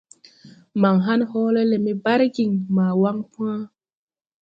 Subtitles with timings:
[0.81, 3.55] Man hãn hoole le me bargiŋ ma wan pãã.